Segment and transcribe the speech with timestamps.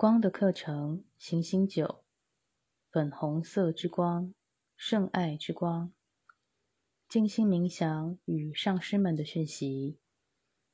[0.00, 2.02] 光的课程，行星九，
[2.90, 4.32] 粉红色之光，
[4.74, 5.92] 圣爱之光。
[7.06, 9.98] 静心冥想与上师们的讯息，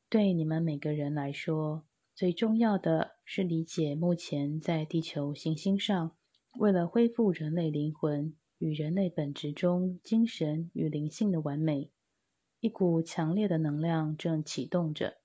[0.08, 1.84] 对你们每个人来说，
[2.14, 6.16] 最重要的是理解目前在地球行星上，
[6.60, 11.90] 为了恢复人类灵魂与人类本质中精神与灵性的完美，
[12.60, 15.16] 一股强烈的能量正启动着。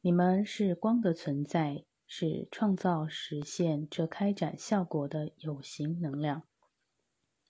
[0.00, 6.42] 你们是光的存在，是创造实现这开展效果的有形能量，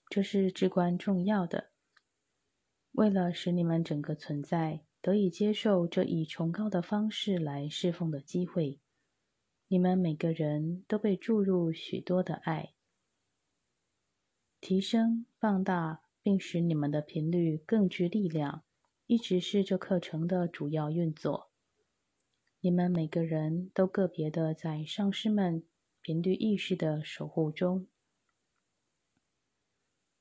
[0.09, 1.71] 这是至关重要的。
[2.91, 8.81] 为了使你们整个存在得以接受这以崇高的方式来侍奉的机会，
[9.69, 12.73] 你们每个人都被注入许多的爱，
[14.59, 18.65] 提升、放大，并使你们的频率更具力量，
[19.07, 21.48] 一直是这课程的主要运作。
[22.61, 25.63] 你们每个人都个别的在上师们
[26.01, 27.87] 频率意识的守护中。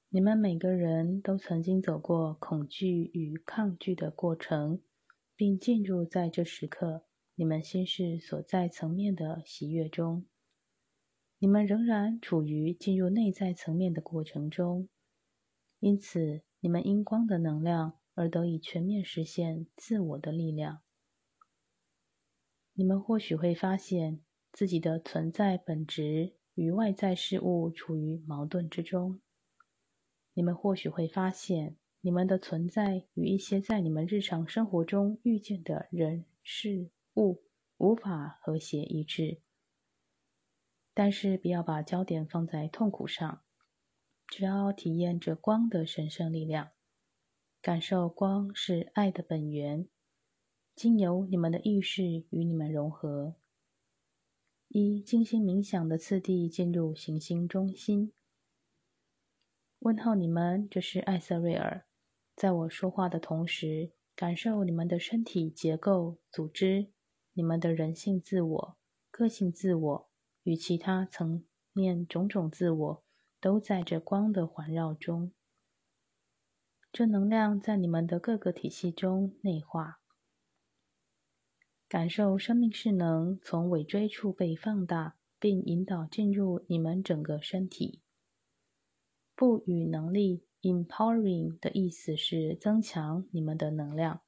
[0.08, 4.80] 你们每个人都曾经走过恐惧与抗拒的过程，
[5.34, 7.02] 并进入在这时刻
[7.34, 10.24] 你们心事所在层面的喜悦中。
[11.40, 14.88] 你们仍然处于进入内在层面的过程中，
[15.80, 20.82] 因此你们因光的能量而得以全面实现自我的力量。
[22.78, 24.20] 你们或许会发现
[24.52, 29.20] 自己的存在本质与外在事物处于矛盾之中。
[30.32, 37.42] 你们或许会发现，你们的存在与一些在你们日常生活中遇见的人事物
[37.78, 39.40] 无法和谐一致。
[40.94, 43.42] 但是，不要把焦点放在痛苦上，
[44.28, 46.70] 只要体验着光的神圣力量，
[47.60, 49.88] 感受光是爱的本源，
[50.78, 53.34] 经由你们的意识与你们融合，
[54.68, 58.12] 一静心冥想的次第进入行星中心。
[59.80, 61.84] 问候你们，这是艾瑟瑞尔。
[62.36, 66.92] 在我说话的同时，感受你们的身体结构、组织，
[67.32, 68.76] 你们的人性自我、
[69.10, 70.08] 个性自我
[70.44, 73.04] 与其他层面种种自我，
[73.40, 75.32] 都在这光的环绕中。
[76.92, 79.97] 这能量在你们的各个体系中内化，
[81.88, 88.02] 感受生命势能从尾椎处被放大，并引导进入你们整个身体。
[89.34, 94.20] 赋予能力，empowering 的意思是增强你们的能量，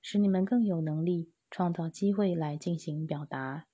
[0.00, 3.66] 使你们更有能力创造机会来进行表达，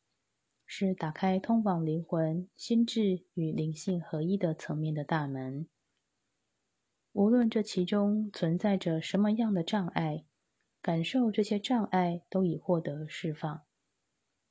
[0.65, 5.69] 是打开通往灵魂、心智与灵性合一的层面的大门。
[7.13, 10.25] 无论这其中存在着什么样的障碍，
[10.87, 13.65] 感受这些障碍都已获得释放。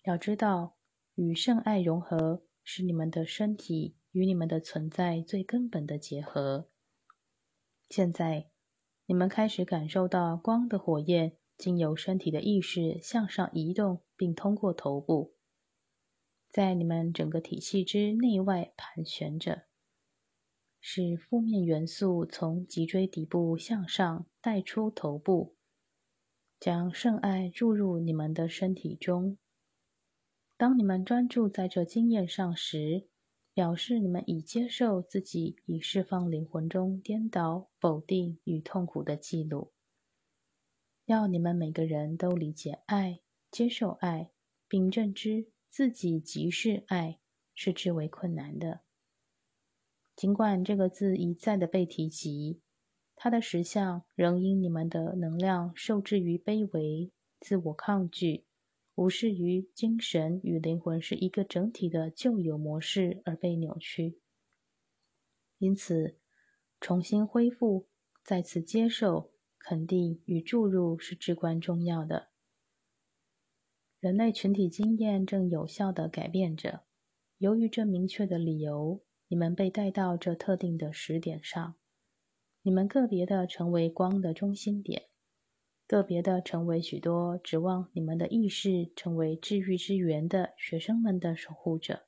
[0.03, 0.75] 要知道，
[1.13, 3.95] 与圣爱融合，是你们的身体。
[4.11, 6.69] 与你们的存在最根本的结合。
[7.89, 8.49] 现在，
[9.05, 15.35] 你们开始感受到光的火焰经由身体的意识向上移动，并通过头部，
[16.49, 19.63] 在你们整个体系之内外盘旋着，
[20.79, 25.57] 使负面元素从脊椎底部向上带出头部，
[26.59, 29.37] 将圣爱注入你们的身体中。
[30.57, 33.07] 当你们专注在这经验上时，
[33.53, 39.71] 表示你们已接受自己已释放灵魂中颠倒、否定与痛苦的记录。
[41.05, 44.31] 要你们每个人都理解爱、接受爱，
[44.67, 47.19] 并认知自己即是爱，
[47.53, 48.81] 是至为困难的。
[50.15, 52.61] 尽管这个字一再的被提及，
[53.15, 58.45] 他的实相仍因你们的能量受制于卑微、自我抗拒。
[58.95, 64.21] 无视于精神与灵魂是一个整体的旧有模式而被扭曲，
[65.57, 66.17] 因此
[66.79, 67.89] 重新恢复、
[68.23, 72.29] 再次接受、肯定与注入是至关重要的。
[73.99, 76.85] 人类群体经验正有效的改变着。
[77.37, 81.75] 由于这明确的理由，你们被带到这特定的时点上，
[82.65, 85.03] 你们个别的成为光的中心点。
[85.85, 92.07] 个别的成为许多指望你们的意识成为治愈之源的学生们的守护者。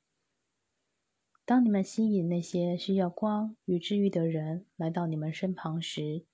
[1.45, 6.25] 当你们吸引那些需要光与治愈的人来到你们身旁时，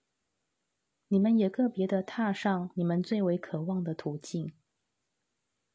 [1.10, 4.54] 你们也个别的踏上你们最为渴望的途径。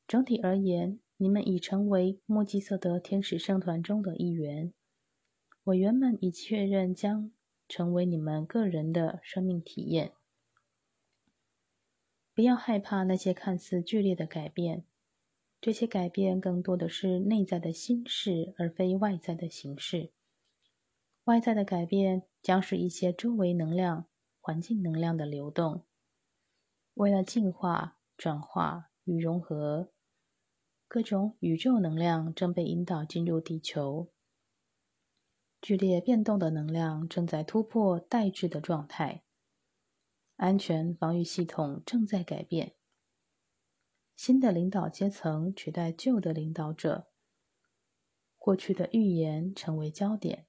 [0.06, 4.72] 整体而言，你们已成为墨基色德天使圣团中的一员。
[5.64, 7.30] 委员们已确认将
[7.68, 10.12] 成为你们个人的生命体验。
[12.34, 14.84] 不要害怕那些看似剧烈的改变，
[15.60, 20.12] 这些改变更多的是内在的心事，而非外在的形式。
[21.24, 24.06] 外在的改变将是一些周围能量、
[24.40, 25.84] 环境能量的流动。
[26.94, 29.90] 为了进化、转化与融合，
[30.86, 34.08] 各种宇宙能量正被引导进入地球。
[35.60, 39.24] 剧烈变动的能量正在突破代质的状态。
[40.36, 42.74] 安全防御系统正在改变。
[44.14, 47.08] 新的领导阶层取代旧的领导者。
[48.36, 50.46] 过去的预言成为焦点。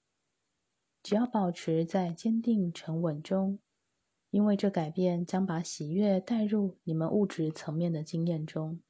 [1.01, 3.59] 只要保持在坚定沉稳中，
[4.29, 8.81] 因为这改变将把喜悦带入你们物质层面的经验中。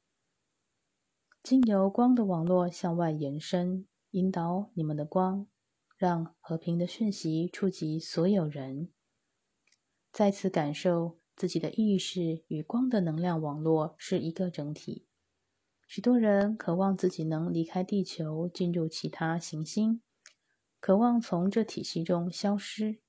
[1.42, 5.48] 经由光的网络向外延伸，引导你们的光，
[6.00, 8.90] 让和平的讯息触及所有人。
[10.14, 15.06] 再次感受自己的意识与光的能量网络是一个整体。
[15.86, 20.02] 许多人渴望自己能离开地球，进入其他行星，
[20.80, 23.02] 渴望从这体系中消失。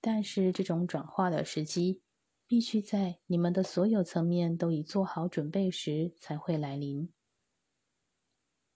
[0.00, 2.02] 但是，这种转化的时机
[2.46, 7.12] 必须在你们的所有层面都已做好准备时才会来临。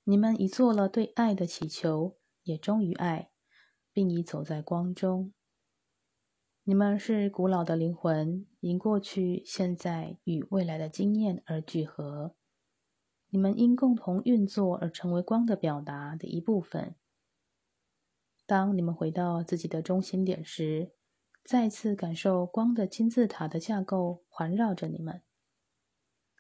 [0.02, 3.30] 你们已做了对爱的祈求，也忠于爱，
[3.96, 5.32] 并已走在光中。
[6.64, 12.34] 你们是古老的灵魂，因过去、现在与未来的经验而聚合。
[13.30, 16.94] 你们因共同运作而成为光的表达的一部分。
[18.44, 20.92] 当你们回到自己的中心点时，
[21.42, 25.22] 再次感受光的金字塔的架构环绕着你们，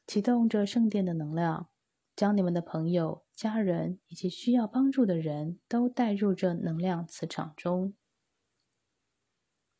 [0.06, 1.70] 启动着圣殿的能量，
[2.14, 7.94] 将你们的朋友、家人以及需要帮助的人都带入这能量磁场中。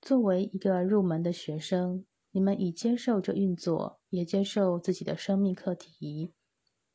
[0.03, 6.35] 作为一个入门的学生，你们已接受这运作，也接受自己的生命课题，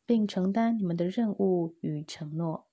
[0.06, 2.70] 并承担你们的任务与承诺。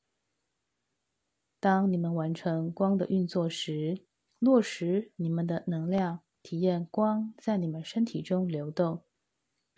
[1.59, 4.05] 当你们完成光的运作时，
[4.39, 9.03] 落实你们的能量，体验光在你们身体中流动，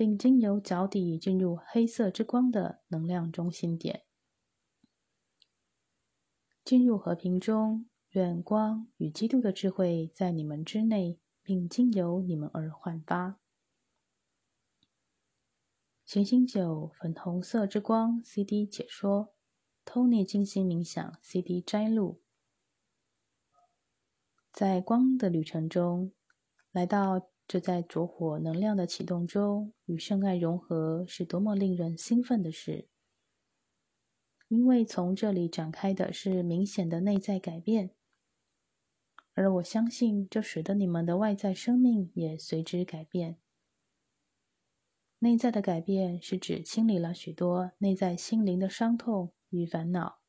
[0.01, 4.07] 并经由脚底进入黑色之光的能量中心点，
[6.65, 7.87] 进入和平中。
[8.13, 13.39] 愿光与基督的智慧在你们之内，并经由你们而焕发。
[16.07, 19.35] 行星九粉红色之光 CD 解说
[19.85, 22.23] ，Tony 精心冥想 CD 摘录。
[24.51, 26.15] 在光的旅程中，
[26.73, 32.87] 来到这在着火能量的启动中与圣爱融合，是多么令人兴奋的事！
[34.47, 37.91] 因为从这里展开的是明显的内在改变。
[39.35, 43.41] 而我相信，这使得你们的外在生命也随之改变。
[45.19, 50.21] 内在的改变是指清理了许多内在心灵的伤痛与烦恼。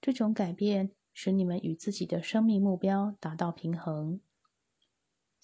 [0.00, 4.20] 这种改变使你们与自己的生命目标达到平衡。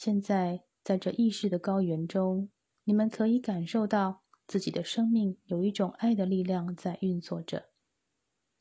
[0.03, 2.49] 现在，在这意识的高原中，
[2.85, 7.67] 你们可以感受到自己的生命有一种爱的力量在运作着，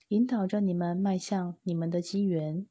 [0.10, 2.68] 引导着你们迈向你们的机缘。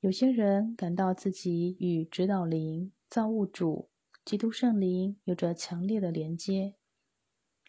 [0.00, 3.90] 有些人感到自己与指导灵、造物主、
[4.24, 6.74] 基督圣灵有着强烈的连接；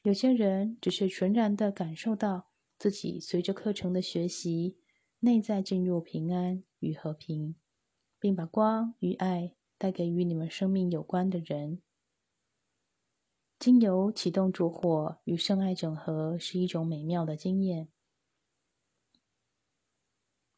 [0.01, 2.47] 有些人只是纯然的感受到
[2.79, 4.79] 自己随着课程的学习，
[5.19, 7.55] 内在进入平安与和平，
[8.19, 11.81] 并把光与爱带给与你们生命有关的人。
[13.59, 17.89] 经由启动烛火与圣爱整合是一种美妙的经验。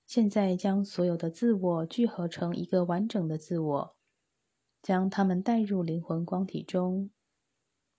[0.05, 3.95] 现在将所有的自我聚合成一个完整的自我，
[4.81, 7.11] 将它们带入灵魂光体中，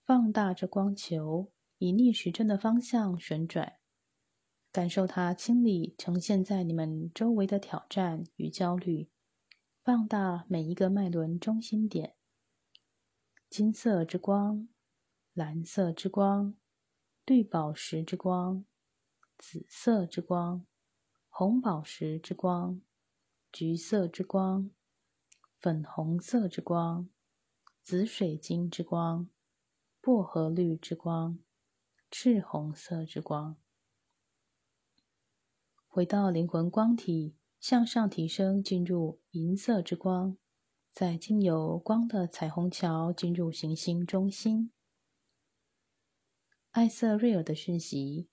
[0.05, 3.75] 放大这光球，以逆时针的方向旋转，
[4.73, 9.09] 感受它清理呈现在你们周围的挑战与焦虑，
[9.83, 12.15] 放大每一个脉轮中心点。
[13.49, 14.69] 金色之光，
[15.33, 16.55] 蓝色之光，
[17.25, 18.63] 绿宝石之光，
[19.39, 20.67] 紫色之光。
[21.29, 22.79] 红宝石之光，
[23.51, 24.69] 橘色之光，
[25.59, 27.09] 粉红色之光，
[27.81, 29.27] 紫水晶之光，
[29.99, 31.39] 薄荷绿之光，
[32.11, 33.57] 赤红色之光。
[35.87, 40.35] 回到灵魂光体，向上提升，进入银色之光，
[40.91, 44.71] 再经由光的彩虹桥进入行星中心。
[46.71, 48.27] 艾瑟瑞尔的讯息。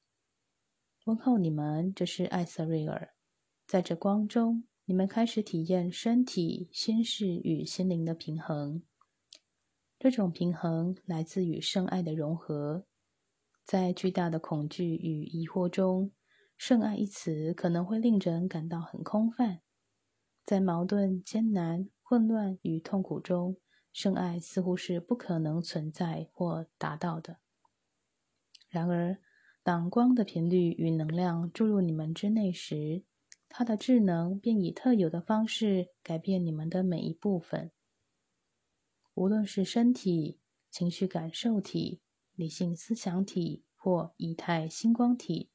[1.04, 3.14] 问候你们，这是艾瑟瑞尔。
[3.66, 8.82] 在这光中，你们开始体验身体、心事与心灵的平衡。
[9.98, 12.86] 这种平衡来自与圣爱的融合。
[13.62, 16.12] 在巨大的恐惧与疑惑中
[16.58, 19.60] ，“圣爱”一词可能会令人感到很空泛。
[20.44, 23.56] 在矛盾、艰难、混乱与痛苦中，
[23.92, 27.38] 圣爱似乎是不可能存在或达到的。
[28.68, 29.18] 然而，
[29.62, 33.04] 当光的频率与能量注入你们之内时，
[33.48, 37.70] 它的智能便以特有的方式改变你们的每一部分，
[39.14, 42.02] 无论是身体、情绪感受体。
[42.34, 45.50] 理性思想体或以太星光体，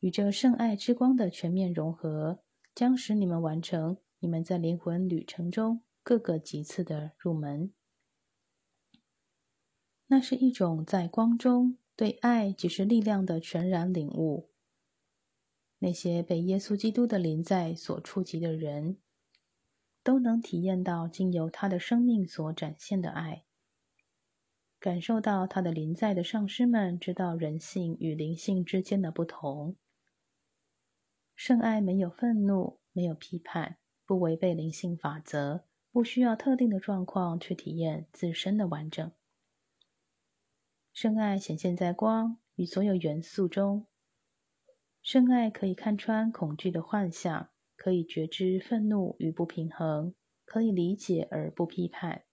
[0.00, 2.40] 与这圣爱之光的全面融合，
[2.74, 7.72] 将使你们完成你们在灵魂旅程中各个级次的入门。
[10.06, 14.50] 那是一种在光中对爱即是力量的全然领悟。
[15.78, 18.98] 那些被耶稣基督的临在所触及的人，
[20.02, 23.44] 都能体验到经由他的生命所展现的爱。
[24.78, 29.76] 感受到他的临在的上师们知道人性与灵性之间的不同。
[31.36, 33.76] 圣爱没有愤怒，没有批判，
[34.06, 39.12] 不违背灵性法则，不需要特定的状况去体验自身的完整。
[40.94, 43.86] 圣爱显现在光与所有元素中。
[45.02, 50.14] 圣爱可以看穿恐惧的幻象，可以觉知愤怒与不平衡，
[50.46, 52.24] 可以理解而不批判。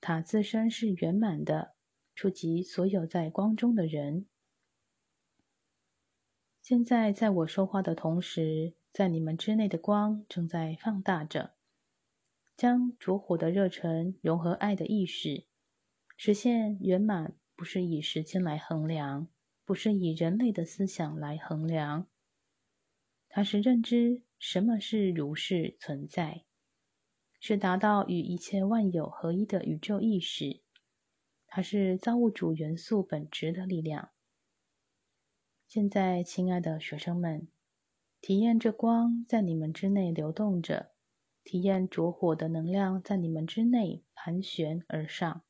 [0.00, 1.74] 它自身是圆满的，
[2.14, 4.26] 触及所有在光中的人。
[6.68, 11.54] 现在，在我说话的同时，在你们之内的光正在放大着，
[12.58, 15.46] 将着火的热忱融合爱的意识，
[16.18, 17.34] 实现圆满。
[17.56, 19.28] 不是以时间来衡量，
[19.64, 22.06] 不是以人类的思想来衡量，
[23.30, 26.44] 它是认知什么是如是存在。
[27.40, 30.60] 是达到与一切万有合一的宇宙意识，
[31.46, 34.10] 它是造物主元素本质的力量。
[35.68, 37.46] 现在，亲爱的学生们，
[38.20, 40.92] 体验这光在你们之内流动着，
[41.44, 45.44] 体验着火的能量在你们之内盘旋而上。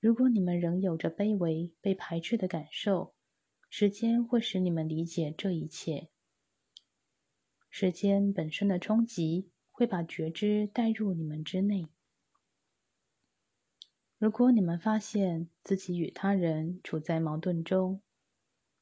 [0.00, 3.14] 如果你们仍有着卑微、被排斥的感受，
[3.68, 6.08] 时间会使你们理解这一切。
[7.70, 9.50] 时间本身的冲击。
[9.78, 11.86] 会把觉知带入你们之内。
[14.18, 18.02] 如果你们发现自己与他人处在矛盾中，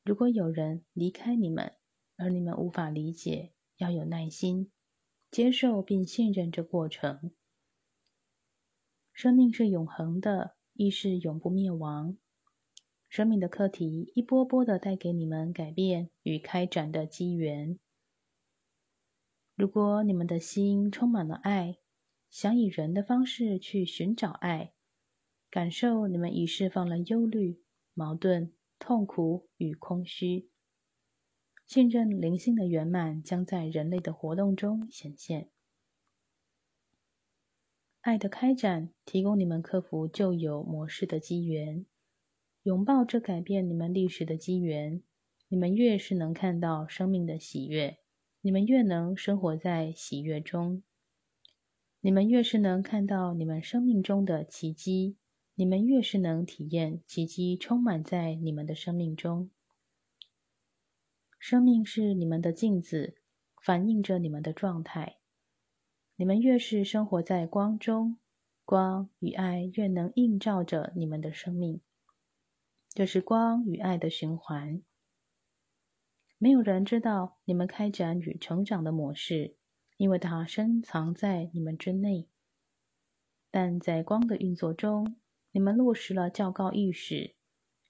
[0.06, 1.72] 如果有人离开你们，
[2.16, 4.70] 而你们无法理解，要有耐心，
[5.32, 7.32] 接受并信任这过程。
[9.12, 12.16] 生命是永恒的，亦是永不灭亡。
[13.08, 17.76] 生命的课题一波波的带给你们改变与开展的机缘。
[19.56, 21.78] 如果你们的心充满了爱，
[22.30, 24.72] 想以人的方式去寻找爱，
[25.50, 27.60] 感受你们已释放了忧虑、
[27.92, 30.48] 矛盾、痛苦与空虚，
[31.66, 35.50] 信任灵性的圆满将在人类的活动中显现。
[38.00, 41.84] 爱的开展提供你们克服旧有模式的机缘，
[42.62, 45.02] 拥抱这改变你们历史的机缘。
[45.48, 47.98] 你们越是能看到生命的喜悦。
[48.42, 50.84] 你们越能生活在喜悦中，
[52.00, 55.16] 你们越是能看到你们生命中的奇迹，
[55.58, 59.50] 你们越是能体验奇迹充满在你们的生命中。
[61.38, 63.16] 生命是你们的镜子，
[63.62, 65.16] 反映着你们的状态。
[66.16, 68.18] 你们越是生活在光中，
[68.66, 71.80] 光与爱越能映照着你们的生命。
[72.90, 74.82] 这是光与爱的循环。
[76.36, 79.56] 没有人知道你们开展与成长的模式，
[79.96, 82.28] 因为它深藏在你们之内。
[83.50, 85.16] 但在光的运作中，
[85.56, 87.34] 你们落实了较高意识。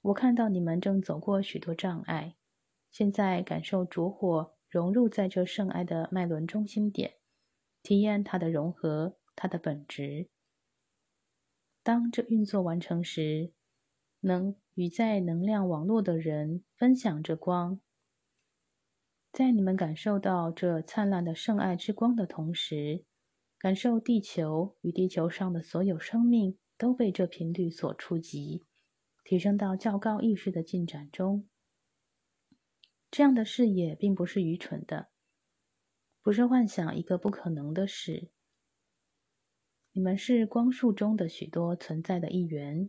[0.00, 2.36] 我看到你们正走过许多障碍，
[2.92, 7.14] 现在感受烛火融入在这圣爱的脉轮中心点，
[7.82, 10.28] 体验它的融合，它的本质。
[11.82, 13.52] 当这运作完成时，
[14.20, 17.80] 能与在能量网络的人分享这光。
[19.32, 23.04] 在你们感受到这灿烂的圣爱之光的同时，
[23.58, 28.64] 感受地球与地球上的所有生命都被这频率所触及，
[29.24, 31.48] 提升到较高意识的进展中。
[33.10, 35.08] 这样的视野并不是愚蠢的，
[36.22, 38.30] 不是幻想一个不可能的事。
[39.92, 42.88] 你们是光束中的许多存在的一员，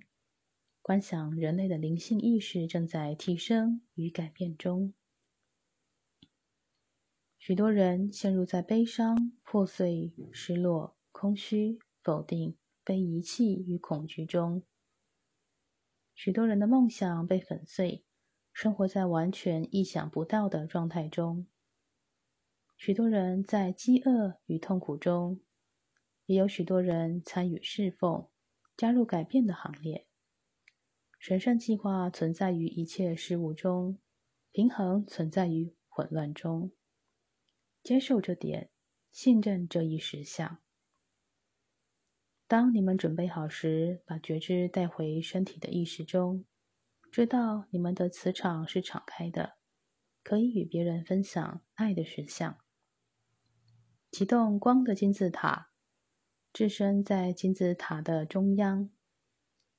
[0.82, 4.94] 观想人类的灵性意识正在提升与改变中。
[7.38, 14.64] 许多人陷入在悲伤、破碎、失落、空虚、否定、被遗弃与恐惧中。
[16.16, 18.06] 许多人的梦想被粉碎，
[18.54, 21.48] 生活在完全意想不到的状态中。
[22.78, 25.42] 许多人在饥饿与痛苦中，
[26.28, 28.30] 也有许多人参与侍奉，
[28.78, 30.08] 加入改变的行列。
[31.20, 34.00] 神圣计划存在于一切事物中，
[34.54, 36.72] 平衡存在于混乱中。
[37.84, 38.70] 接受这点，
[39.12, 40.62] 信任这一实相。
[42.48, 46.46] 当你们准备好时，把觉知带回身体的意识中，
[47.12, 49.58] 知道你们的磁场是敞开的，
[50.24, 52.58] 可以与别人分享爱的实相。
[54.12, 55.72] 启动光的金字塔，
[56.54, 58.90] 置身在金字塔的中央，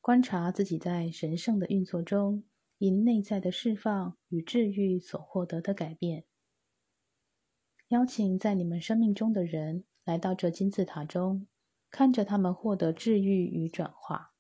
[0.02, 2.44] 观察自己在神圣的运作中，
[2.76, 6.25] 因内在的释放与治愈所获得的改变。
[7.88, 11.46] 邀请在你们生命中的人来到这金字塔中。
[11.90, 14.35] 看着他们获得治愈与转化。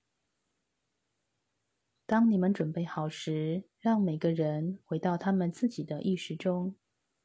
[2.06, 6.76] 当你们准备好时，让每个人回到他们自己的意识中，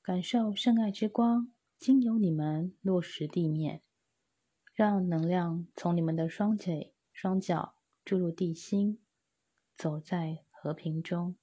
[0.02, 3.82] 感受圣爱之光经由你们落实地面，
[4.74, 9.02] 让能量从你们的双腿、双脚注入地心，
[9.78, 11.38] 走在和平中。